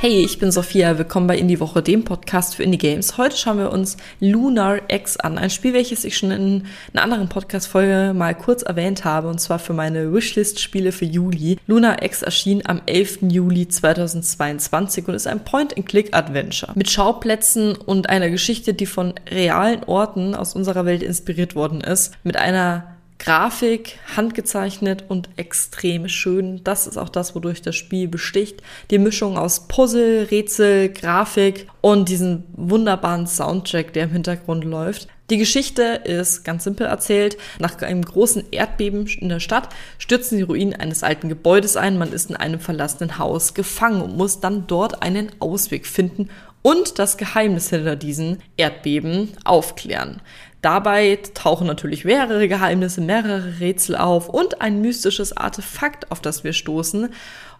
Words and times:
Hey, 0.00 0.24
ich 0.24 0.38
bin 0.38 0.52
Sophia, 0.52 0.96
willkommen 0.96 1.26
bei 1.26 1.36
Indie 1.36 1.58
Woche, 1.58 1.82
dem 1.82 2.04
Podcast 2.04 2.54
für 2.54 2.62
Indie 2.62 2.78
Games. 2.78 3.18
Heute 3.18 3.36
schauen 3.36 3.58
wir 3.58 3.72
uns 3.72 3.96
Lunar 4.20 4.78
X 4.86 5.16
an, 5.16 5.38
ein 5.38 5.50
Spiel, 5.50 5.74
welches 5.74 6.04
ich 6.04 6.16
schon 6.16 6.30
in 6.30 6.66
einer 6.92 7.02
anderen 7.02 7.28
Podcast-Folge 7.28 8.12
mal 8.14 8.36
kurz 8.36 8.62
erwähnt 8.62 9.04
habe, 9.04 9.26
und 9.26 9.40
zwar 9.40 9.58
für 9.58 9.72
meine 9.72 10.12
Wishlist-Spiele 10.12 10.92
für 10.92 11.04
Juli. 11.04 11.58
Lunar 11.66 12.00
X 12.04 12.22
erschien 12.22 12.62
am 12.64 12.80
11. 12.86 13.22
Juli 13.22 13.66
2022 13.66 15.08
und 15.08 15.14
ist 15.14 15.26
ein 15.26 15.42
Point-and-Click-Adventure 15.42 16.74
mit 16.76 16.88
Schauplätzen 16.88 17.74
und 17.74 18.08
einer 18.08 18.30
Geschichte, 18.30 18.74
die 18.74 18.86
von 18.86 19.14
realen 19.28 19.82
Orten 19.82 20.36
aus 20.36 20.54
unserer 20.54 20.86
Welt 20.86 21.02
inspiriert 21.02 21.56
worden 21.56 21.80
ist, 21.80 22.12
mit 22.22 22.36
einer 22.36 22.97
Grafik, 23.28 23.98
handgezeichnet 24.16 25.04
und 25.08 25.28
extrem 25.36 26.08
schön. 26.08 26.64
Das 26.64 26.86
ist 26.86 26.96
auch 26.96 27.10
das, 27.10 27.34
wodurch 27.34 27.60
das 27.60 27.76
Spiel 27.76 28.08
besticht. 28.08 28.62
Die 28.90 28.96
Mischung 28.96 29.36
aus 29.36 29.68
Puzzle, 29.68 30.28
Rätsel, 30.30 30.88
Grafik 30.88 31.66
und 31.82 32.08
diesen 32.08 32.44
wunderbaren 32.54 33.26
Soundtrack, 33.26 33.92
der 33.92 34.04
im 34.04 34.12
Hintergrund 34.12 34.64
läuft. 34.64 35.08
Die 35.28 35.36
Geschichte 35.36 35.82
ist 36.04 36.42
ganz 36.42 36.64
simpel 36.64 36.86
erzählt. 36.86 37.36
Nach 37.58 37.78
einem 37.82 38.00
großen 38.00 38.44
Erdbeben 38.50 39.06
in 39.06 39.28
der 39.28 39.40
Stadt 39.40 39.68
stürzen 39.98 40.38
die 40.38 40.44
Ruinen 40.44 40.72
eines 40.72 41.02
alten 41.02 41.28
Gebäudes 41.28 41.76
ein. 41.76 41.98
Man 41.98 42.14
ist 42.14 42.30
in 42.30 42.36
einem 42.36 42.60
verlassenen 42.60 43.18
Haus 43.18 43.52
gefangen 43.52 44.00
und 44.00 44.16
muss 44.16 44.40
dann 44.40 44.66
dort 44.66 45.02
einen 45.02 45.30
Ausweg 45.38 45.86
finden 45.86 46.30
und 46.62 46.98
das 46.98 47.16
Geheimnis 47.16 47.70
hinter 47.70 47.96
diesen 47.96 48.42
Erdbeben 48.56 49.32
aufklären. 49.44 50.20
Dabei 50.60 51.18
tauchen 51.34 51.66
natürlich 51.66 52.04
mehrere 52.04 52.48
Geheimnisse, 52.48 53.00
mehrere 53.00 53.60
Rätsel 53.60 53.96
auf 53.96 54.28
und 54.28 54.60
ein 54.60 54.80
mystisches 54.80 55.36
Artefakt, 55.36 56.10
auf 56.10 56.20
das 56.20 56.42
wir 56.42 56.52
stoßen. 56.52 57.10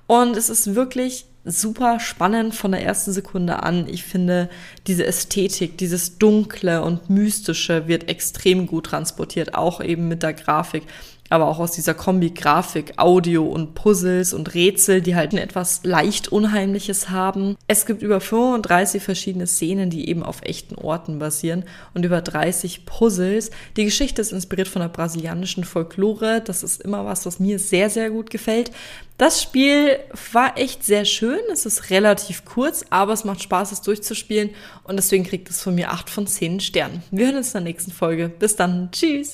Und 0.07 0.37
es 0.37 0.49
ist 0.49 0.75
wirklich 0.75 1.27
super 1.51 2.01
spannend 2.01 2.55
von 2.55 2.73
der 2.73 2.85
ersten 2.85 3.13
Sekunde 3.13 3.63
an. 3.63 3.87
Ich 3.89 4.05
finde, 4.05 4.49
diese 4.87 5.07
Ästhetik, 5.07 5.79
dieses 5.79 6.19
Dunkle 6.19 6.83
und 6.83 7.11
Mystische 7.11 7.89
wird 7.89 8.09
extrem 8.09 8.67
gut 8.67 8.87
transportiert, 8.87 9.55
auch 9.55 9.81
eben 9.81 10.09
mit 10.09 10.23
der 10.23 10.35
Grafik 10.35 10.85
aber 11.31 11.49
auch 11.49 11.59
aus 11.59 11.73
dieser 11.73 11.95
Kombi 11.95 12.31
Grafik, 12.31 12.95
Audio 12.97 13.45
und 13.45 13.75
Puzzles 13.75 14.33
und 14.33 14.55
Rätsel, 14.55 15.03
die 15.03 15.15
halt 15.15 15.35
etwas 15.35 15.81
leicht 15.85 16.29
Unheimliches 16.29 17.11
haben. 17.11 17.57
Es 17.67 17.87
gibt 17.87 18.03
über 18.03 18.21
35 18.21 19.03
verschiedene 19.03 19.47
Szenen, 19.47 19.91
die 19.91 20.09
eben 20.09 20.23
auf 20.23 20.41
echten 20.43 20.75
Orten 20.77 21.19
basieren 21.19 21.65
und 21.95 22.05
über 22.05 22.23
30 22.23 22.87
Puzzles. 22.87 23.51
Die 23.77 23.85
Geschichte 23.85 24.23
ist 24.23 24.33
inspiriert 24.33 24.69
von 24.69 24.81
der 24.81 24.89
brasilianischen 24.89 25.65
Folklore. 25.65 26.41
Das 26.41 26.63
ist 26.63 26.83
immer 26.83 27.05
was, 27.05 27.27
was 27.27 27.41
mir 27.41 27.59
sehr, 27.59 27.91
sehr 27.91 28.11
gut 28.11 28.31
gefällt. 28.31 28.71
Das 29.19 29.43
Spiel 29.43 29.99
war 30.33 30.57
echt 30.57 30.85
sehr 30.85 31.05
schön. 31.05 31.38
Es 31.53 31.67
ist 31.67 31.91
relativ 31.91 32.45
kurz, 32.45 32.85
aber 32.91 33.13
es 33.13 33.25
macht 33.25 33.43
Spaß, 33.43 33.73
es 33.73 33.83
durchzuspielen 33.83 34.51
und 34.85 34.97
deswegen 34.97 35.25
kriegt 35.25 35.51
es 35.51 35.63
von 35.63 35.75
mir 35.75 35.91
8 35.91 36.09
von 36.09 36.27
10 36.27 36.61
Sternen. 36.61 37.03
Wir 37.11 37.27
hören 37.27 37.37
uns 37.37 37.49
in 37.49 37.53
der 37.55 37.63
nächsten 37.63 37.91
Folge. 37.91 38.29
Bis 38.29 38.57
dann. 38.57 38.91
Tschüss. 38.93 39.27